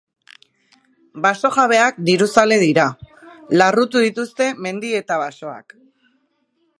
[1.25, 2.85] Baso jabeak diruzale dira;
[3.63, 5.77] larrutu dituzte mendi eta basoak.